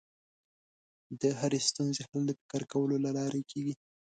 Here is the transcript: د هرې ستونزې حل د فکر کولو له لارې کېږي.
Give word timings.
د 1.21 1.23
هرې 1.39 1.59
ستونزې 1.69 2.01
حل 2.09 2.21
د 2.27 2.31
فکر 2.39 2.61
کولو 2.71 2.95
له 3.05 3.11
لارې 3.17 3.41
کېږي. 3.51 3.73